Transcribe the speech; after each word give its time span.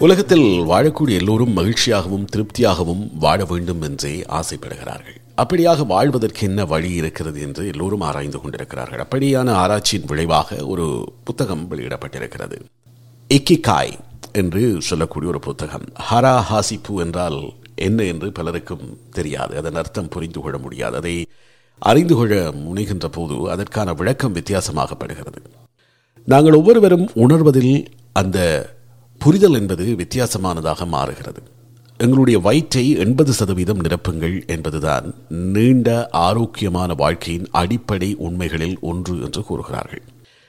உலகத்தில் 0.00 0.44
வாழக்கூடிய 0.44 1.14
எல்லோரும் 1.18 1.56
மகிழ்ச்சியாகவும் 1.56 2.24
திருப்தியாகவும் 2.36 3.10
வாழ 3.18 3.44
வேண்டும் 3.44 3.82
என்றே 3.82 4.24
ஆசைப்படுகிறார்கள். 4.28 5.16
அப்படியாக 5.36 5.86
வாழ்வதற்கு 5.86 6.46
என்ன 6.46 6.64
வழி 6.64 6.92
இருக்கிறது 6.92 7.40
என்று 7.40 7.66
எல்லோரும் 7.66 8.00
ஆராய்ந்து 8.00 8.40
கொண்டிருக்கிறார்கள். 8.40 9.06
அப்படியான 9.06 9.50
ஆராய்ச்சியின் 9.50 10.06
விளைவாக 10.06 10.66
ஒரு 10.66 11.12
புத்தகம் 11.24 11.70
வெளியிடப்பட்டிருக்கிறது. 11.70 12.60
இக்கிகாய் 13.28 13.98
என்று 14.32 14.76
சொல்லக்கூடிய 14.78 15.30
ஒரு 15.30 15.40
புத்தகம். 15.40 15.84
ஹரா 16.10 16.42
ஹாசிப்பு 16.50 16.96
என்றால் 16.96 17.52
என்ன 17.74 18.02
என்று 18.02 18.32
பலருக்கும் 18.32 18.98
தெரியாது. 19.10 19.56
அதன் 19.56 19.74
அர்த்தம் 19.74 20.08
புரிந்து 20.08 20.40
கொள்ள 20.40 20.58
முடியாது. 20.58 20.96
அதை 20.96 21.26
அறிந்து 21.78 22.14
கொள்ள 22.14 22.50
முனைகின்ற 22.50 23.06
போது 23.06 23.50
அதற்கான 23.50 23.92
விளக்கம் 23.92 24.34
வித்தியாசமாகப்படுகிறது. 24.34 25.40
நாங்கள் 26.24 26.52
ஒவ்வொருவரும் 26.52 27.10
உணர்வதில் 27.14 27.86
அந்த 28.12 28.38
புரிதல் 29.22 29.54
என்பது 29.54 29.84
வித்தியாசமானதாக 29.84 30.86
மாறுகிறது. 30.86 31.42
எங்களுடைய 31.98 32.38
வயிற்றை 32.38 32.90
எண்பது 32.90 33.32
சதவீதம் 33.32 33.80
நிரப்புங்கள் 33.80 34.46
என்பதுதான் 34.46 35.14
நீண்ட 35.28 36.08
ஆரோக்கியமான 36.10 36.94
வாழ்க்கையின் 36.94 37.48
அடிப்படை 37.50 38.14
உண்மைகளில் 38.14 38.78
ஒன்று 38.80 39.20
என்று 39.24 39.44
கூறுகிறார்கள். 39.44 40.02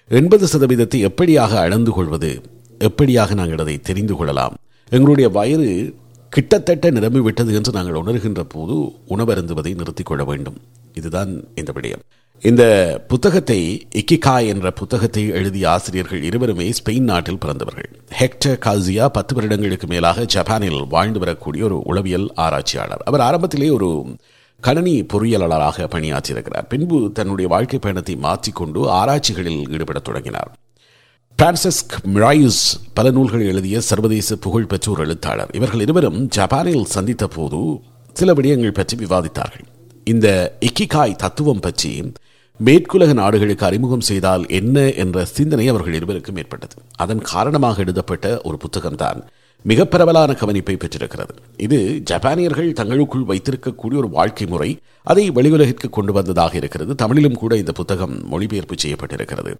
எண்பது 0.08 0.46
சதவீதத்தை 0.46 1.10
எப்படியாக 1.10 1.58
அளந்து 1.58 1.92
கொள்வது 1.92 2.42
எப்படியாக 2.80 3.34
நாங்கள் 3.34 3.58
அதை 3.58 3.80
தெரிந்து 3.80 4.16
கொள்ளலாம்? 4.16 4.56
எங்களுடைய 4.90 5.30
வயிறு 5.30 5.96
கிட்டத்தட்ட 6.30 6.92
நிரம்பிவிட்டது 6.92 7.54
என்று 7.54 7.72
நாங்கள் 7.72 8.02
உணர்கின்ற 8.02 8.42
போது 8.48 8.74
உணவருந்துவதை 9.10 9.76
நிறுத்திக் 9.76 10.06
கொள்ள 10.06 10.24
வேண்டும். 10.24 10.58
இதுதான் 10.94 11.44
இந்த 11.56 11.72
விடயம். 11.76 12.04
இந்த 12.44 12.64
புத்தகத்தை 13.08 13.88
இக்கிகா 13.96 14.48
என்ற 14.48 14.72
புத்தகத்தை 14.72 15.30
எழுதிய 15.30 15.70
ஆசிரியர்கள் 15.70 16.24
இருவருமே 16.24 16.72
ஸ்பெயின் 16.72 17.10
நாட்டில் 17.10 17.38
பிறந்தவர்கள். 17.38 17.90
ஹெக்டர் 18.20 18.58
கால்சியா 18.66 19.06
பத்து 19.08 19.36
வருடங்களுக்கு 19.36 19.88
மேலாக 19.88 20.26
ஜப்பானில் 20.26 20.88
வாழ்ந்து 20.88 21.20
வரக்கூடிய 21.20 21.64
ஒரு 21.66 21.82
உளவியல் 21.82 22.32
ஆராய்ச்சியாளர். 22.36 23.04
அவர் 23.06 23.20
ஆரம்பத்திலே 23.20 23.72
ஒரு 23.72 24.16
கணனி 24.62 25.04
பொறியியலாளராக 25.14 25.88
பணியாற்றியிருக்கிறார். 25.88 26.68
பின்பு 26.70 27.12
தன்னுடைய 27.14 27.50
வாழ்க்கை 27.50 27.80
பயணத்தை 27.80 28.16
மாற்றிக்கொண்டு 28.16 28.90
ஆராய்ச்சிகளில் 28.90 29.70
ஈடுபடத் 29.70 30.04
தொடங்கினார். 30.04 30.52
பிரான்சிஸ்க் 31.38 31.96
மிராயுஸ் 32.14 32.64
பல 32.94 33.12
நூல்கள் 33.12 33.46
எழுதிய 33.46 33.82
சர்வதேச 33.82 34.36
புகழ்பெற்ற 34.36 34.92
ஒரு 34.92 35.02
எழுத்தாளர். 35.02 35.50
இவர்கள் 35.54 35.80
இருவரும் 35.80 36.28
ஜப்பானில் 36.28 36.86
சந்தித்த 36.86 37.28
போது 37.28 37.82
சில 38.14 38.34
விடயங்கள் 38.34 38.78
பற்றி 38.80 38.98
விவாதித்தார்கள். 39.06 39.68
இந்த 40.04 40.58
இக்கிகாய் 40.60 41.16
தத்துவம் 41.16 41.60
பற்றி 41.60 42.12
மேற்குலக 42.60 43.12
நாடுகளுக்கு 43.14 43.66
அறிமுகம் 43.66 44.08
செய்தால் 44.08 44.44
என்ன 44.48 44.78
என்ற 45.04 45.24
சிந்தனை 45.26 45.66
அவர்கள் 45.68 45.94
இருவருக்கும் 45.94 46.36
ஏற்பட்டது. 46.36 46.76
அதன் 46.96 47.22
காரணமாக 47.32 47.82
எழுதப்பட்ட 47.82 48.26
ஒரு 48.44 48.58
புத்தகம்தான் 48.64 49.20
மிக 49.66 49.86
பரவலான 49.86 50.32
கவனிப்பை 50.42 50.76
பெற்றிருக்கிறது. 50.76 51.34
இது 51.58 51.80
ஜப்பானியர்கள் 52.12 52.70
தங்களுக்குள் 52.80 53.28
வைத்திருக்கக்கூடிய 53.28 54.02
ஒரு 54.02 54.10
வாழ்க்கை 54.18 54.48
முறை 54.48 54.70
அதை 55.04 55.26
வெளியுலகிற்கு 55.32 55.90
கொண்டு 55.90 56.14
வந்ததாக 56.14 56.56
இருக்கிறது. 56.56 56.96
தமிழிலும் 56.96 57.40
கூட 57.42 57.56
இந்த 57.58 57.72
புத்தகம் 57.72 58.16
மொழிபெயர்ப்பு 58.32 58.78
செய்யப்பட்டிருக்கிறது. 58.84 59.54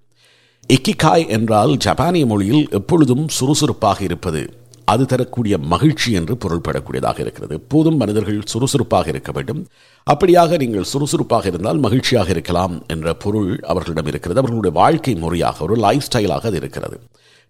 இக்கிகாய் 0.70 1.28
என்றால் 1.38 1.74
ஜப்பானிய 1.78 2.26
மொழியில் 2.26 2.66
எப்பொழுதும் 2.72 3.26
சுறுசுறுப்பாக 3.38 4.00
இருப்பது 4.04 4.42
அது 4.92 5.04
தரக்கூடிய 5.06 5.56
மகிழ்ச்சி 5.74 6.12
என்று 6.20 6.34
பொருள்படக்கூடியதாக 6.44 7.20
இருக்கிறது. 7.26 7.56
எப்போதும் 7.62 7.98
மனிதர்கள் 7.98 8.40
சுறுசுறுப்பாக 8.54 9.10
இருக்க 9.14 9.32
வேண்டும். 9.32 9.62
அப்படியாக 10.08 10.60
நீங்கள் 10.64 10.90
சுறுசுறுப்பாக 10.92 11.48
இருந்தால் 11.48 11.82
மகிழ்ச்சியாக 11.86 12.30
இருக்கலாம் 12.30 12.76
என்ற 12.88 13.14
பொருள் 13.24 13.52
அவர்களிடம் 13.72 14.10
இருக்கிறது. 14.12 14.40
அவர்களுடைய 14.40 14.76
வாழ்க்கை 14.82 15.16
முறையாக 15.16 15.64
ஒரு 15.64 15.78
லைஃப் 15.86 16.08
ஸ்டைலாக 16.08 16.50
அது 16.52 16.60
இருக்கிறது. 16.64 16.98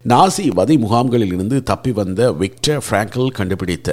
நாசி 0.04 0.46
வதை 0.54 0.76
முகாம்களில் 0.76 1.32
இருந்து 1.34 1.56
தப்பி 1.62 1.90
வந்த 1.92 2.20
விக்டர் 2.32 2.84
பிராங்கல் 2.90 3.34
கண்டுபிடித்த 3.38 3.90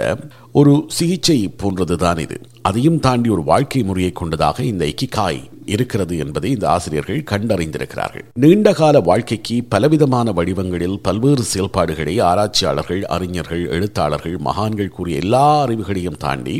ஒரு 0.51 0.73
சிகிச்சை 0.87 1.37
போன்றதுதான் 1.57 2.19
இது. 2.19 2.37
அதையும் 2.61 2.99
தாண்டி 2.99 3.29
ஒரு 3.29 3.43
வாழ்க்கை 3.43 3.81
முறையை 3.83 4.11
கொண்டதாக 4.11 4.63
இந்த 4.71 4.83
இக்கிகாய் 4.85 5.41
இருக்கிறது 5.69 6.17
என்பதை 6.17 6.51
இந்த 6.51 6.65
ஆசிரியர்கள் 6.69 7.27
கண்டறிந்திருக்கிறார்கள். 7.31 8.25
நீண்டகால 8.33 8.99
வாழ்க்கைக்கு 8.99 9.57
பலவிதமான 9.69 10.31
வடிவங்களில் 10.31 10.99
பல்வேறு 11.01 11.45
செயல்பாடுகளை 11.53 12.19
ஆராய்ச்சியாளர்கள் 12.19 13.05
அறிஞர்கள் 13.05 13.63
எழுத்தாளர்கள் 13.69 14.37
மகான்கள் 14.49 14.95
கூறிய 14.97 15.17
எல்லா 15.17 15.45
அறிவுகளையும் 15.65 16.21
தாண்டி 16.25 16.57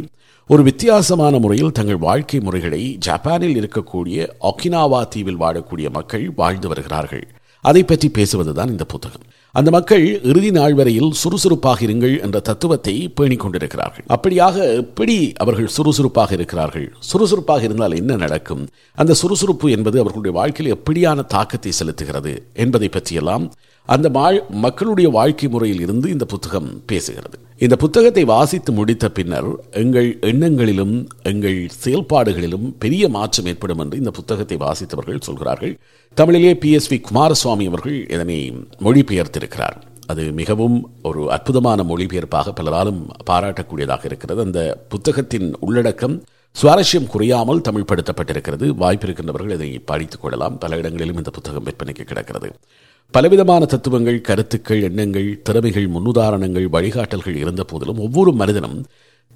ஒரு 0.49 0.63
வித்தியாசமான 0.63 1.39
முறையில் 1.39 1.71
தங்கள் 1.71 2.03
வாழ்க்கை 2.07 2.39
முறைகளை 2.39 2.81
ஜப்பானில் 2.99 3.57
இருக்கக்கூடிய 3.59 4.29
ஒக்கினாவா 4.41 5.01
தீவில் 5.07 5.41
வாழக்கூடிய 5.41 5.89
மக்கள் 5.89 6.25
வாழ்ந்து 6.35 6.67
வருகிறார்கள். 6.67 7.25
அதை 7.63 7.83
பற்றி 7.83 8.07
பேசுவதுதான் 8.17 8.73
இந்த 8.75 8.85
புத்தகம். 8.85 9.25
அந்த 9.55 9.71
மக்கள் 9.71 10.03
இறுதி 10.23 10.51
நாள் 10.51 10.73
வரையில் 10.73 11.11
சுறுசுறுப்பாக 11.11 11.85
இருங்கள் 11.85 12.21
என்ற 12.21 12.39
தத்துவத்தை 12.39 12.93
பேணிக் 13.07 13.39
கொண்டிருக்கிறார்கள். 13.39 14.05
அப்படியாக 14.09 14.75
எப்படி 14.75 15.33
அவர்கள் 15.37 15.67
சுறுசுறுப்பாக 15.67 16.33
இருக்கிறார்கள்? 16.33 16.93
சுறுசுறுப்பாக 16.99 17.63
இருந்தால் 17.63 17.95
என்ன 17.95 18.15
நடக்கும்? 18.15 18.67
அந்த 18.95 19.13
சுறுசுறுப்பு 19.13 19.71
என்பது 19.71 19.99
அவர்களுடைய 19.99 20.37
வாழ்க்கையில் 20.37 20.75
எப்படியான 20.75 21.25
தாக்கத்தை 21.25 21.71
செலுத்துகிறது 21.79 22.33
என்பதை 22.53 22.89
பற்றியெல்லாம் 22.89 23.51
அந்த 23.85 24.07
மக்களுடைய 24.49 25.09
வாழ்க்கை 25.09 25.47
முறையில் 25.49 25.81
இருந்து 25.81 26.09
இந்த 26.09 26.25
புத்தகம் 26.25 26.83
பேசுகிறது. 26.91 27.37
இந்த 27.57 27.75
புத்தகத்தை 27.75 28.23
வாசித்து 28.23 28.71
முடித்த 28.71 29.05
பின்னர் 29.09 29.47
எங்கள் 29.71 30.17
எண்ணங்களிலும் 30.21 31.07
எங்கள் 31.23 31.69
செயல்பாடுகளிலும் 31.85 32.67
பெரிய 32.79 33.09
மாற்றம் 33.09 33.45
ஏற்படும் 33.45 33.79
என்று 33.79 33.97
இந்த 33.97 34.11
புத்தகத்தை 34.11 34.57
வாசித்தவர்கள் 34.57 35.25
சொல்கிறார்கள். 35.27 35.79
தமிழிலே 36.13 36.55
பி 36.55 36.71
எஸ் 36.71 36.93
வி 36.93 37.01
குமாரசுவாமி 37.01 37.65
அவர்கள் 37.65 38.09
இதனை 38.09 38.53
மொழிபெயர்த்திருக்கிறார். 38.79 39.81
அது 40.05 40.31
மிகவும் 40.31 40.89
ஒரு 41.03 41.31
அற்புதமான 41.31 41.83
மொழிபெயர்ப்பாக 41.83 42.53
பலராலும் 42.55 43.09
பாராட்டக்கூடியதாக 43.29 44.05
இருக்கிறது. 44.05 44.41
அந்த 44.41 44.85
புத்தகத்தின் 44.89 45.55
உள்ளடக்கம் 45.59 46.23
சுவாரஸ்யம் 46.61 47.07
குறையாமல் 47.07 47.59
தமிழ்படுத்தப்பட்டிருக்கிறது. 47.59 48.67
வாய்ப்பிருக்கின்றவர்கள் 48.79 49.51
இதை 49.51 49.79
படித்துக் 49.79 50.21
கொள்ளலாம். 50.21 50.57
பல 50.57 50.77
இடங்களிலும் 50.77 51.17
இந்த 51.17 51.29
புத்தகம் 51.29 51.65
விற்பனைக்கு 51.65 52.03
கிடக்கிறது. 52.03 52.51
பலவிதமான 53.11 53.65
தத்துவங்கள் 53.65 54.21
கருத்துக்கள் 54.21 54.81
எண்ணங்கள் 54.81 55.39
திறமைகள் 55.43 55.89
முன்னுதாரணங்கள் 55.89 56.67
வழிகாட்டல்கள் 56.71 57.35
இருந்த 57.35 57.63
போதிலும் 57.63 57.99
ஒவ்வொரு 57.99 58.31
மனிதனும் 58.31 58.85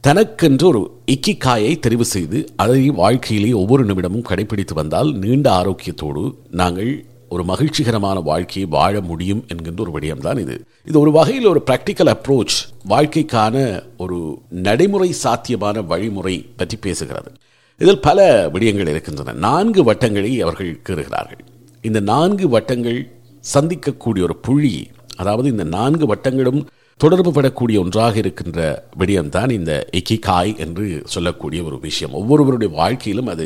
தனக்கென்று 0.06 0.68
ஒரு 0.68 0.80
இக்கிக்காயை 1.12 1.70
தெரிவு 1.86 2.02
செய்து 2.02 2.48
அதை 2.56 2.90
வாழ்க்கையிலே 2.90 3.52
ஒவ்வொரு 3.54 3.86
நிமிடமும் 3.86 4.26
கடைபிடித்து 4.30 4.74
வந்தால் 4.74 5.14
நீண்ட 5.14 5.52
ஆரோக்கியத்தோடு 5.52 6.36
நாங்கள் 6.52 7.06
ஒரு 7.30 7.44
மகிழ்ச்சிகரமான 7.44 8.20
வாழ்க்கையை 8.20 8.72
வாழ 8.72 9.02
முடியும் 9.02 9.46
என்கின்ற 9.48 9.84
ஒரு 9.84 9.92
விடயம்தான் 9.92 10.40
இது. 10.40 10.66
இது 10.86 11.00
ஒரு 11.00 11.12
வகையில் 11.12 11.46
ஒரு 11.46 11.64
ப்ராக்டிக்கல் 11.66 12.12
அப்ரோச் 12.16 12.58
வாழ்க்கைக்கான 12.90 13.84
ஒரு 13.98 14.40
நடைமுறை 14.50 15.12
சாத்தியமான 15.12 15.82
வழிமுறை 15.82 16.46
பற்றி 16.56 16.78
பேசுகிறது. 16.82 17.32
இதில் 17.78 18.00
பல 18.00 18.50
விடயங்கள் 18.50 18.88
இருக்கின்றன. 18.88 19.32
நான்கு 19.32 19.84
வட்டங்களை 19.84 20.42
அவர்கள் 20.42 20.82
கீறுகிறார்கள். 20.90 21.44
இந்த 21.82 22.00
நான்கு 22.00 22.50
வட்டங்கள் 22.50 23.12
சந்திக்கக்கூடிய 23.54 24.24
ஒரு 24.24 24.36
புள்ளி 24.42 24.88
அதாவது 25.16 25.50
இந்த 25.50 25.64
நான்கு 25.64 26.06
வட்டங்களும் 26.06 26.66
தொடர்பு 27.04 27.32
படக்கூடிய 27.32 27.78
ஒன்றாக 27.84 28.18
இருக்கின்ற 28.18 28.60
விடயம்தான் 29.00 29.50
இந்த 29.50 29.72
இக்கிகாய் 30.00 30.52
என்று 30.58 30.86
சொல்லக்கூடிய 31.14 31.64
ஒரு 31.64 31.78
விஷயம். 31.80 32.14
ஒவ்வொருவருடைய 32.14 32.70
வாழ்க்கையிலும் 32.74 33.32
அது 33.34 33.46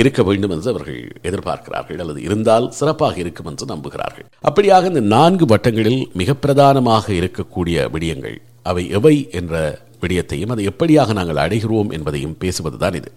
இருக்க 0.00 0.22
வேண்டும் 0.22 0.50
என்று 0.50 0.70
அவர்கள் 0.70 1.00
எதிர்பார்க்கிறார்கள். 1.28 1.98
அல்லது 2.02 2.22
இருந்தால் 2.22 2.70
சிறப்பாக 2.70 3.16
இருக்கும் 3.16 3.46
என்று 3.46 3.66
நம்புகிறார்கள். 3.66 4.26
அப்படியாக 4.48 4.84
இந்த 4.84 5.00
நான்கு 5.00 5.46
வட்டங்களில் 5.46 6.02
மிக 6.14 6.34
பிரதானமாக 6.34 7.12
இருக்கக்கூடிய 7.12 7.88
விடயங்கள் 7.94 8.36
அவை 8.62 8.84
எவை 8.98 9.28
என்ற 9.30 9.54
விடயத்தையும் 10.02 10.52
அதை 10.54 10.64
எப்படியாக 10.68 11.12
நாங்கள் 11.12 11.42
அடைகிறோம் 11.44 11.92
என்பதையும் 11.92 12.36
பேசுவதுதான் 12.40 12.94
இது. 12.94 13.10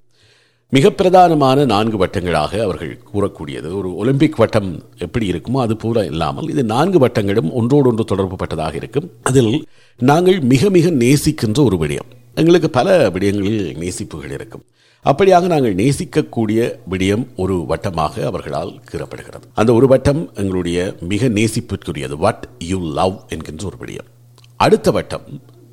மிக 0.76 0.90
பிரதானமான 0.90 1.66
நான்கு 1.66 1.98
வட்டங்களாக 2.02 2.60
அவர்கள் 2.66 2.92
கூறக்கூடியது. 3.14 3.70
ஒரு 3.80 3.90
ஒலிம்பிக் 4.02 4.38
வட்டம் 4.42 4.70
எப்படி 4.98 5.26
இருக்குமோ 5.32 5.60
அது 5.64 5.76
போல 5.78 6.06
இல்லாமல் 6.06 6.48
இது 6.50 6.64
நான்கு 6.64 7.00
வட்டங்களும் 7.00 7.50
ஒன்றோடொன்று 7.60 8.04
தொடர்புப்பட்டதாக 8.12 8.76
இருக்கும். 8.76 9.08
அதில் 9.22 9.66
நாங்கள் 10.10 10.40
மிக 10.52 10.70
மிக 10.70 10.90
நேசிக்கின்ற 10.90 11.60
ஒரு 11.64 11.78
விடயம். 11.82 12.08
எங்களுக்கு 12.36 12.70
பல 12.70 13.10
விடயங்களில் 13.10 13.78
நேசிப்புகள் 13.78 14.36
இருக்கும். 14.38 14.64
அப்படியாக 15.06 15.46
நாங்கள் 15.54 15.76
நேசிக்கக்கூடிய 15.76 16.60
விடயம் 16.92 17.26
ஒரு 17.36 17.58
வட்டமாக 17.74 18.26
அவர்களால் 18.26 18.74
கீறப்படுகிறது. 18.92 19.46
அந்த 19.54 19.74
ஒரு 19.74 19.88
வட்டம் 19.88 20.24
எங்களுடைய 20.36 20.96
மிக 21.12 21.30
நேசிப்பிற்குரியது. 21.40 22.18
வாட் 22.26 22.48
யூ 22.60 22.80
லவ் 23.02 23.18
என்கின்ற 23.28 23.66
ஒரு 23.66 23.80
விடயம். 23.84 24.10
அடுத்த 24.56 24.92
வட்டம் 24.92 25.28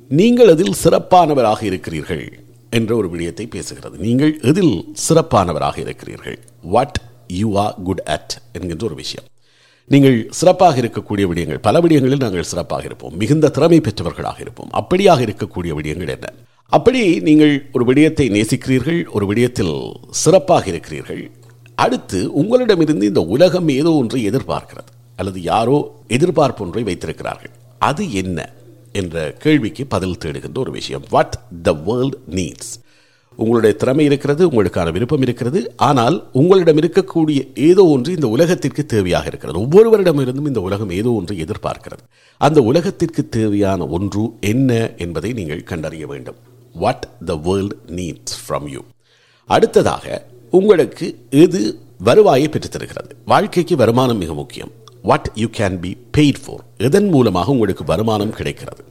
நீங்கள் 0.07 0.47
அதில் 0.47 0.79
சிறப்பானவராக 0.83 1.63
இருக்கிறீர்கள். 1.63 2.25
என்ற 2.69 2.95
ஒரு 2.95 3.09
விடயத்தை 3.09 3.49
பேசுகிறது. 3.55 3.97
நீங்கள் 3.97 4.39
எதில் 4.41 4.93
சிறப்பானவராக 5.09 5.77
இருக்கிறீர்கள்? 5.77 6.39
What 6.61 7.01
you 7.27 7.55
are 7.55 7.75
good 7.83 7.99
at 7.99 8.41
என்கின்ற 8.51 8.85
ஒரு 8.85 8.95
விஷயம். 8.95 9.27
நீங்கள் 9.85 10.27
சிறப்பாக 10.29 10.81
இருக்கக்கூடிய 10.81 11.25
விடயங்கள் 11.31 11.57
பல 11.61 11.79
விடயங்களில் 11.79 12.19
நாங்கள் 12.19 12.43
சிறப்பாக 12.43 12.83
இருப்போம். 12.83 13.17
மிகுந்த 13.17 13.49
திறமை 13.49 13.81
பெற்றவர்களாக 13.81 14.39
இருப்போம். 14.39 14.69
அப்படியாக 14.73 15.21
இருக்கக்கூடிய 15.27 15.73
விடயங்கள் 15.79 16.07
என்ன? 16.07 16.33
அப்படி 16.65 17.19
நீங்கள் 17.19 17.69
ஒரு 17.73 17.85
விடயத்தை 17.85 18.29
நேசிக்கிறீர்கள் 18.29 19.05
ஒரு 19.11 19.25
விடயத்தில் 19.25 19.93
சிறப்பாக 20.09 20.67
இருக்கிறீர்கள். 20.67 21.31
அடுத்து 21.75 22.33
உங்களிடமிருந்து 22.33 23.05
இந்த 23.05 23.21
உலகம் 23.21 23.69
ஏதோ 23.69 23.91
ஒன்றை 23.91 24.29
எதிர்பார்க்கிறது. 24.29 24.91
அல்லது 25.15 25.41
யாரோ 25.41 26.03
எதிர்பார்ப்பு 26.07 26.65
ஒன்றை 26.65 26.83
வைத்திருக்கிறார்கள். 26.83 27.51
அது 27.79 28.13
என்ன? 28.13 28.49
என்ற 28.93 29.31
கேள்விக்கு 29.31 29.85
பதில் 29.85 30.17
தேடுகின்ற 30.25 30.57
ஒரு 30.57 30.71
விஷயம். 30.71 31.03
வாட் 31.09 31.35
த 31.61 31.71
வேர்ல்ட் 31.71 32.15
நீட்ஸ் 32.29 32.71
உங்களுடைய 33.35 33.75
திறமை 33.75 34.05
இருக்கிறது 34.05 34.49
உங்களுக்கான 34.49 34.91
விருப்பம் 34.91 35.21
இருக்கிறது 35.21 35.73
ஆனால் 35.75 36.29
உங்களிடம் 36.31 36.77
இருக்கக்கூடிய 36.77 37.53
ஏதோ 37.53 37.85
ஒன்று 37.85 38.13
இந்த 38.13 38.27
உலகத்திற்கு 38.27 38.85
தேவையாக 38.93 39.25
இருக்கிறது. 39.25 39.59
ஒவ்வொருவரிடமிருந்தும் 39.59 40.47
இந்த 40.47 40.61
உலகம் 40.61 40.89
ஏதோ 40.89 41.11
ஒன்று 41.11 41.35
எதிர்பார்க்கிறது. 41.35 42.03
அந்த 42.37 42.61
உலகத்திற்கு 42.61 43.29
தேவையான 43.29 43.87
ஒன்று 43.87 44.31
என்ன 44.39 44.91
என்பதை 44.97 45.33
நீங்கள் 45.33 45.63
கண்டறிய 45.63 46.07
வேண்டும். 46.07 46.35
What 46.73 47.07
the 47.25 47.35
world 47.35 47.73
needs 47.87 48.37
from 48.47 48.67
you 48.69 48.81
அடுத்ததாக 49.45 50.25
உங்களுக்கு 50.51 51.17
எது 51.29 51.79
வருவாயை 51.97 52.49
பெற்றுத்தருகிறது? 52.51 53.11
வாழ்க்கைக்கு 53.25 53.75
வருமானம் 53.75 54.17
மிக 54.17 54.33
முக்கியம். 54.33 54.71
What 55.03 55.31
you 55.35 55.47
can 55.57 55.79
be 55.79 55.97
paid 56.17 56.39
for 56.43 56.63
எதன் 56.77 57.09
மூலமாக 57.09 57.51
உங்களுக்கு 57.51 57.83
வருமானம் 57.85 58.29
கிடைக்கிறது? 58.29 58.83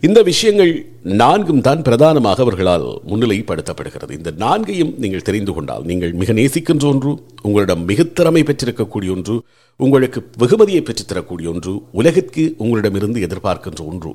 இந்த 0.00 0.22
விஷயங்கள் 0.22 0.72
நான்கும் 1.02 1.60
தான் 1.60 1.82
பிரதானமாக 1.82 2.42
அவர்களால் 2.42 2.86
முன்னிலைப்படுத்தப்படுகிறது. 3.10 4.10
இந்த 4.10 4.30
நான்கையும் 4.36 4.94
நீங்கள் 4.98 5.22
தெரிந்து 5.22 5.52
கொண்டால் 5.52 5.84
நீங்கள் 5.84 6.12
மிக 6.12 6.32
நேசிக்கின்ற 6.32 6.86
ஒன்று 6.86 7.12
உங்களிடம் 7.42 7.88
மிகுத்திறமை 7.88 8.42
பெற்றிருக்கக்கூடிய 8.48 9.10
ஒன்று 9.16 9.42
உங்களுக்கு 9.76 10.20
வெகுமதியை 10.38 10.82
பெற்றுத்தரக்கூடிய 10.82 11.48
ஒன்று 11.54 11.82
உலகிற்கு 11.92 12.54
உங்களிடமிருந்து 12.58 13.20
எதிர்பார்க்கின்ற 13.20 13.82
ஒன்று. 13.92 14.12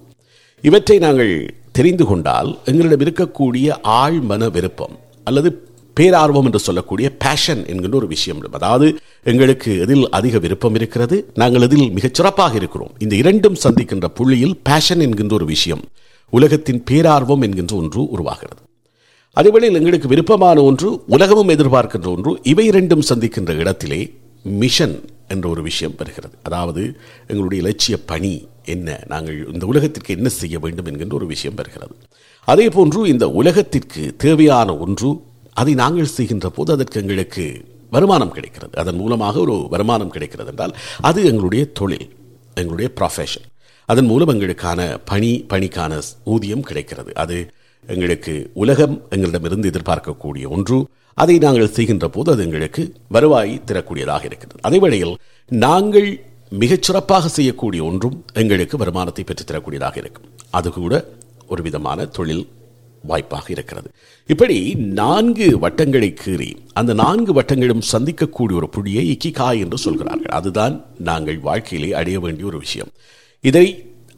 இவற்றை 0.61 0.97
நாங்கள் 0.97 1.33
தெரிந்து 1.71 2.05
கொண்டால் 2.05 2.57
எங்களிடம் 2.65 3.03
இருக்கக்கூடிய 3.05 3.67
ஆழ்மன 3.83 4.51
விருப்பம் 4.51 4.95
அல்லது 5.23 5.49
பேரார்வம் 5.97 6.43
என்று 6.43 6.59
சொல்லக்கூடிய 6.59 7.17
பேஷன் 7.17 7.65
என்கின்ற 7.65 7.97
ஒரு 7.97 8.07
விஷயம். 8.07 8.41
அதாவது 8.51 8.97
எங்களுக்கு 9.23 9.79
எதில் 9.79 10.09
அதிக 10.09 10.39
விருப்பம் 10.39 10.75
இருக்கிறது 10.75 11.31
நாங்கள் 11.33 11.61
எதில் 11.61 11.91
மிகச் 11.91 12.13
சிறப்பாக 12.13 12.55
இருக்கிறோம். 12.55 12.93
இந்த 12.99 13.15
இரண்டும் 13.15 13.57
சந்திக்கின்ற 13.63 14.07
புள்ளியில் 14.07 14.59
பேஷன் 14.63 14.99
என்கின்ற 14.99 15.35
ஒரு 15.35 15.45
விஷயம் 15.45 15.83
உலகத்தின் 16.29 16.83
பேரார்வம் 16.91 17.41
என்கின்ற 17.41 17.75
ஒன்று 17.75 18.09
உருவாகிறது. 18.09 18.61
அதேவேளையில் 19.35 19.77
எங்களுக்கு 19.79 20.07
விருப்பமான 20.07 20.61
ஒன்று 20.61 21.03
உலகமும் 21.07 21.49
எதிர்பார்க்கின்ற 21.49 22.07
ஒன்று 22.07 22.39
இவை 22.43 22.65
இரண்டும் 22.65 23.03
சந்திக்கின்ற 23.09 23.55
இடத்திலே 23.55 24.13
மிஷன் 24.43 25.09
என்ற 25.27 25.49
ஒரு 25.49 25.61
விஷயம் 25.61 25.93
வருகிறது. 25.97 26.37
அதாவது 26.43 26.99
எங்களுடைய 27.27 27.63
இலட்சிய 27.63 27.95
பணி 28.05 28.47
என்ன 28.65 29.03
நாங்கள் 29.07 29.47
இந்த 29.53 29.65
உலகத்திற்கு 29.65 30.15
என்ன 30.15 30.29
செய்ய 30.29 30.59
வேண்டும் 30.59 30.85
என்கின்ற 30.85 31.15
ஒரு 31.15 31.25
விஷயம் 31.25 31.55
வருகிறது. 31.55 31.95
அதே 32.45 32.69
போன்று 32.69 33.07
இந்த 33.07 33.29
உலகத்திற்கு 33.29 34.15
தேவையான 34.17 34.77
ஒன்று 34.77 35.25
அதை 35.61 35.73
நாங்கள் 35.83 36.13
செய்கின்ற 36.17 36.47
போது 36.57 36.69
அதற்கு 36.75 36.99
எங்களுக்கு 37.03 37.45
வருமானம் 37.95 38.33
கிடைக்கிறது. 38.37 38.73
அதன் 38.81 38.99
மூலமாக 39.01 39.39
ஒரு 39.45 39.55
வருமானம் 39.73 40.13
கிடைக்கிறது 40.15 40.51
என்றால் 40.53 40.73
அது 41.09 41.19
எங்களுடைய 41.31 41.63
தொழில் 41.79 42.07
எங்களுடைய 42.61 42.89
ப்ரொஃபஷன் 42.97 43.47
அதன் 43.91 44.09
மூலம் 44.11 44.31
எங்களுக்கான 44.33 44.81
பணி 45.11 45.31
பணிக்கான 45.51 45.99
ஊதியம் 46.33 46.65
கிடைக்கிறது. 46.69 47.11
அது 47.23 47.37
எங்களுக்கு 47.93 48.33
உலகம் 48.63 48.95
எங்களிடமிருந்து 49.15 49.69
எதிர்பார்க்கக்கூடிய 49.71 50.45
ஒன்று. 50.55 50.77
அதை 51.23 51.35
நாங்கள் 51.43 51.75
செய்கின்ற 51.77 52.07
போது 52.15 52.31
அது 52.33 52.43
எங்களுக்கு 52.47 52.81
வருவாய் 53.15 53.53
தரக்கூடியதாக 53.69 54.23
இருக்கிறது. 54.29 54.59
அதே 54.67 54.79
வேளையில் 54.83 55.13
நாங்கள் 55.51 56.09
மிகச்சிறப்பாக 56.61 57.29
செய்யக்கூடிய 57.37 57.81
ஒன்றும் 57.89 58.17
எங்களுக்கு 58.41 58.75
வருமானத்தை 58.83 59.23
பெற்றுத்தரக்கூடியதாக 59.29 59.97
இருக்கும். 60.03 60.27
அது 60.57 60.69
கூட 60.77 60.93
ஒரு 61.53 61.61
விதமான 61.67 62.05
தொழில் 62.17 62.45
வாய்ப்பாக 63.11 63.47
இருக்கிறது. 63.55 63.89
இப்படி 64.29 64.57
நான்கு 65.01 65.47
வட்டங்களை 65.63 66.09
கீறி 66.21 66.49
அந்த 66.73 66.93
நான்கு 67.03 67.33
வட்டங்களும் 67.37 67.87
சந்திக்கக்கூடிய 67.91 68.59
ஒரு 68.61 68.69
புள்ளியை 68.75 69.03
இக்கிகாய் 69.13 69.61
என்று 69.65 69.77
சொல்கிறார்கள். 69.77 70.33
அதுதான் 70.39 70.75
நாங்கள் 71.09 71.39
வாழ்க்கையிலே 71.49 71.91
அடைய 72.01 72.19
வேண்டிய 72.19 72.47
ஒரு 72.51 72.59
விஷயம். 72.65 72.91
இதை 73.43 73.67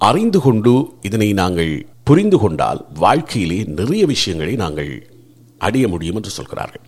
அறிந்து 0.09 0.39
கொண்டு 0.39 0.73
இதனை 1.01 1.29
நாங்கள் 1.33 1.73
புரிந்து 2.03 2.37
கொண்டால் 2.37 2.79
வாழ்க்கையிலே 3.03 3.57
நிறைய 3.79 4.03
விஷயங்களை 4.05 4.53
நாங்கள் 4.55 4.91
அடைய 5.57 5.85
முடியும் 5.87 6.15
என்று 6.15 6.29
சொல்கிறார்கள். 6.29 6.85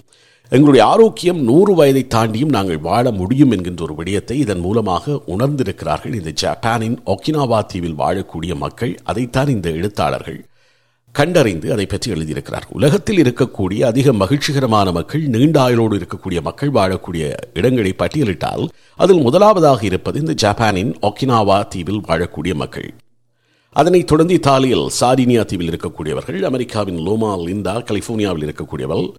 எங்களுடைய 0.52 0.84
ஆரோக்கியம் 0.86 1.40
நூறு 1.50 1.74
வயதை 1.76 2.02
தாண்டியும் 2.16 2.56
நாங்கள் 2.56 2.80
வாழ 2.88 3.12
முடியும் 3.12 3.52
என்கின்ற 3.52 3.82
ஒரு 3.84 3.96
விடயத்தை 4.00 4.36
இதன் 4.40 4.60
மூலமாக 4.60 5.14
உணர்ந்திருக்கிறார்கள். 5.28 6.16
இந்த 6.20 6.32
ஜப்பானின் 6.44 6.98
ஒக்கினாவா 7.06 7.60
தீவில் 7.66 8.00
வாழக்கூடிய 8.00 8.56
மக்கள் 8.56 8.94
அதைத்தான் 9.04 9.48
இந்த 9.48 9.70
எழுத்தாளர்கள் 9.70 10.40
கண்டறிந்து 11.12 11.72
அதை 11.72 11.86
பற்றி 11.86 12.12
எழுதியிருக்கிறார். 12.12 12.66
உலகத்தில் 12.70 13.18
இருக்கக்கூடிய 13.18 13.80
அதிக 13.80 14.14
மகிழ்ச்சிகரமான 14.14 14.92
மக்கள் 14.92 15.22
நீண்ட 15.22 15.62
ஆயுளோடு 15.62 15.96
இருக்கக்கூடிய 15.98 16.42
மக்கள் 16.42 16.72
வாழக்கூடிய 16.72 17.38
இடங்களை 17.54 17.94
பட்டியலிட்டால் 17.98 18.68
அதில் 18.96 19.22
முதலாவதாக 19.22 19.86
இருப்பது 19.86 20.20
இந்த 20.20 20.34
ஜப்பானின் 20.34 20.98
ஒக்கினாவா 21.02 21.68
தீவில் 21.68 22.02
வாழக்கூடிய 22.08 22.54
மக்கள். 22.54 22.94
அதனைத் 23.70 24.08
தொடர்ந்து 24.08 24.34
இத்தாலியில் 24.34 24.88
சாரினியா 25.00 25.46
தீவில் 25.46 25.70
இருக்கக்கூடியவர்கள் 25.70 26.42
அமெரிக்காவின் 26.42 26.98
லோமா 26.98 27.34
லிந்தா 27.48 27.76
கலிபோர்னியாவில் 27.84 28.46
இருக்கக்கூடியவர்கள் 28.48 29.14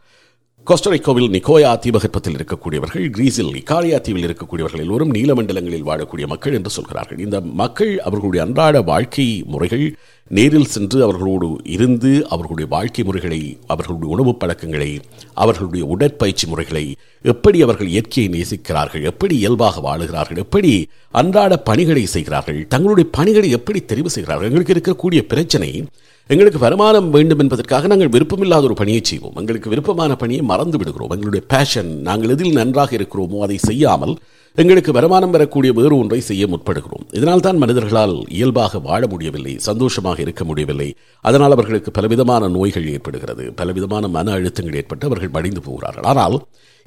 கோஸ்டரிக்கோவில் 0.67 1.31
நிக்கோயா 1.31 1.79
தீபகற்பத்தில் 1.79 2.37
இருக்கக்கூடியவர்கள் 2.37 3.11
கிரீஸில் 3.11 3.57
இக்காரியா 3.57 4.01
தீவில் 4.01 4.27
இருக்கக்கூடியவர்கள் 4.29 4.81
எல்லோரும் 4.81 5.15
நீலமண்டலங்களில் 5.15 5.87
வாழக்கூடிய 5.87 6.27
மக்கள் 6.27 6.53
என்று 6.53 6.71
சொல்கிறார்கள். 6.71 7.19
இந்த 7.19 7.41
மக்கள் 7.41 7.99
அவர்களுடைய 7.99 8.45
அன்றாட 8.47 8.83
வாழ்க்கை 8.83 9.43
முறைகள் 9.47 9.97
நேரில் 10.27 10.65
சென்று 10.65 11.03
அவர்களோடு 11.03 11.61
இருந்து 11.65 12.27
அவர்களுடைய 12.29 12.71
வாழ்க்கை 12.71 13.05
முறைகளை 13.05 13.59
அவர்களுடைய 13.67 14.15
உணவு 14.15 14.35
பழக்கங்களை 14.35 15.01
அவர்களுடைய 15.35 15.87
உடற்பயிற்சி 15.87 16.47
முறைகளை 16.47 16.97
எப்படி 17.23 17.63
அவர்கள் 17.63 17.89
இயற்கையை 17.89 18.31
நேசிக்கிறார்கள் 18.31 19.03
எப்படி 19.03 19.37
இயல்பாக 19.37 19.81
வாழுகிறார்கள் 19.81 20.37
எப்படி 20.37 20.89
அன்றாட 21.11 21.57
பணிகளை 21.57 22.07
செய்கிறார்கள் 22.07 22.67
தங்களுடைய 22.69 23.11
பணிகளை 23.11 23.51
எப்படி 23.51 23.81
தெரிவு 23.81 24.07
செய்கிறார்கள் 24.07 24.47
எங்களுக்கு 24.47 24.75
இருக்கக்கூடிய 24.75 25.27
பிரச்சனை 25.27 25.85
எங்களுக்கு 26.33 26.61
வருமானம் 26.65 27.09
வேண்டும் 27.15 27.41
என்பதற்காக 27.43 27.89
நாங்கள் 27.93 28.11
விருப்பமில்லாத 28.15 28.67
ஒரு 28.69 28.75
பணியை 28.81 29.01
செய்வோம். 29.09 29.35
எங்களுக்கு 29.41 29.73
விருப்பமான 29.73 30.13
பணியை 30.21 30.43
மறந்து 30.51 30.77
விடுகிறோம். 30.81 31.13
எங்களுடைய 31.15 31.43
பேஷன் 31.53 31.91
நாங்கள் 32.07 32.33
எதில் 32.35 32.57
நன்றாக 32.59 32.91
இருக்கிறோமோ 32.99 33.41
அதை 33.47 33.57
செய்யாமல் 33.69 34.15
எங்களுக்கு 34.63 34.91
வருமானம் 34.99 35.33
பெறக்கூடிய 35.35 35.71
வேறு 35.79 35.95
ஒன்றை 36.03 36.21
செய்ய 36.29 36.47
முற்படுகிறோம். 36.53 37.05
இதனால் 37.19 37.45
தான் 37.47 37.61
மனிதர்களால் 37.63 38.15
இயல்பாக 38.39 38.81
வாழ 38.89 39.03
முடியவில்லை 39.13 39.53
சந்தோஷமாக 39.69 40.21
இருக்க 40.25 40.45
முடியவில்லை. 40.51 40.89
அதனால் 41.29 41.57
அவர்களுக்கு 41.57 41.93
பலவிதமான 41.99 42.49
நோய்கள் 42.57 42.89
ஏற்படுகிறது 42.95 43.47
பலவிதமான 43.61 44.09
மன 44.17 44.33
அழுத்தங்கள் 44.39 44.79
ஏற்பட்டு 44.83 45.09
அவர்கள் 45.11 45.35
மடிந்து 45.37 45.63
போகிறார்கள். 45.69 46.09
ஆனால் 46.13 46.37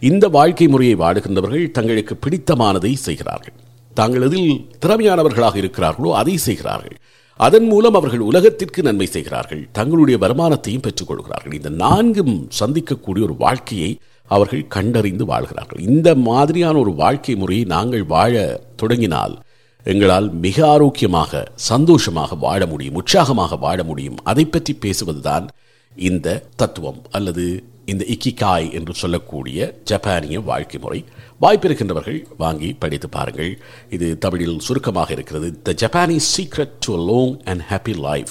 இந்த 0.01 0.27
வாழ்க்கை 0.37 0.69
முறையை 0.75 0.97
வாடுகின்றவர்கள் 1.03 1.65
தங்களுக்கு 1.79 2.15
பிடித்தமானதை 2.25 2.93
செய்கிறார்கள். 3.07 3.57
தாங்கள் 3.99 4.25
எதில் 4.29 4.53
திறமையானவர்களாக 4.83 5.57
இருக்கிறார்களோ 5.63 6.11
அதை 6.21 6.37
செய்கிறார்கள். 6.47 6.97
அதன் 7.37 7.67
மூலம் 7.67 7.93
அவர்கள் 7.93 8.19
உலகத்திற்கு 8.19 8.81
நன்மை 8.81 9.05
செய்கிறார்கள். 9.05 9.67
தங்களுடைய 9.71 10.19
வருமானத்தையும் 10.25 10.83
பெற்றுக்கொள்கிறார்கள் 10.87 11.53
இந்த 11.53 11.69
நான்கும் 11.69 12.49
சந்திக்கக்கூடிய 12.59 13.23
ஒரு 13.27 13.35
வாழ்க்கையை 13.37 13.99
அவர்கள் 14.27 14.67
கண்டறிந்து 14.67 15.25
வாழ்கிறார்கள். 15.25 15.81
இந்த 15.81 16.15
மாதிரியான 16.15 16.77
ஒரு 16.77 16.93
வாழ்க்கை 16.93 17.35
முறையை 17.35 17.65
நாங்கள் 17.65 18.03
வாழ 18.03 18.61
தொடங்கினால் 18.75 19.39
எங்களால் 19.83 20.33
மிக 20.33 20.67
ஆரோக்கியமாக 20.67 21.51
சந்தோஷமாக 21.55 22.35
வாழ 22.35 22.65
முடியும் 22.65 22.93
உற்சாகமாக 22.93 23.55
வாழ 23.55 23.83
முடியும். 23.83 24.17
அதை 24.23 24.45
பற்றி 24.45 24.77
பேசுவதுதான் 24.81 25.47
இந்த 25.95 26.45
தத்துவம். 26.55 27.01
அல்லது 27.11 27.63
இந்த 27.85 28.05
இக்கிகாய் 28.07 28.73
என்று 28.73 28.93
சொல்லக்கூடிய 28.93 29.79
ஜப்பானிய 29.83 30.39
வாழ்க்கை 30.39 30.79
முறை. 30.79 31.05
வாய்ப்பிருக்கின்றவர்கள் 31.41 32.23
வாங்கி 32.37 32.73
படித்து 32.73 33.09
பாருங்கள். 33.09 33.61
இது 33.89 34.17
தமிழில் 34.17 34.59
சுருக்கமாக 34.59 35.13
இருக்கிறது. 35.13 35.61
The 35.61 35.73
Japanese 35.73 36.31
secret 36.37 36.71
to 36.79 37.05
long 37.05 37.41
and 37.43 37.61
happy 37.69 37.97
life 37.97 38.29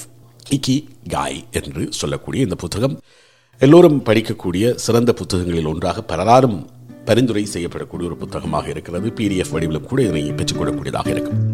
ikigai 1.08 1.44
என்று 1.50 1.86
சொல்லக்கூடிய 1.90 2.42
இந்த 2.42 2.54
புத்தகம் 2.54 3.00
எல்லோரும் 3.58 4.04
படிக்கக்கூடிய 4.04 4.74
சிறந்த 4.74 5.12
புத்தகங்களில் 5.12 5.66
ஒன்றாக 5.66 6.16
பலராலும் 6.16 6.66
பரிந்துரை 7.04 7.48
செய்யப்படக்கூடிய 7.52 8.04
ஒரு 8.04 8.16
புத்தகமாக 8.16 8.68
இருக்கிறது. 8.68 9.08
பிடிஎஃப் 9.08 9.52
வடிவிலும் 9.52 9.84
கூட 9.84 10.02
இதனை 10.02 10.32
பெற்றுக்கொள்ளக்கூடியதாக 10.32 11.08
இருக்கும். 11.08 11.53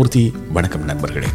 மூர்த்தி. 0.01 0.33
வணக்கம் 0.53 0.83
நண்பர்களே. 0.83 1.27